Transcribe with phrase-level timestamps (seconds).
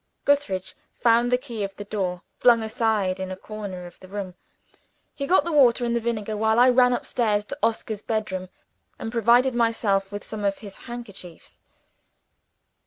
[0.25, 4.33] Gootheridge found the key of the door flung aside in a corner of the room.
[5.13, 8.49] He got the water and the vinegar, while I ran up stairs to Oscar's bedroom,
[8.97, 11.59] and provided myself with some of his handkerchiefs.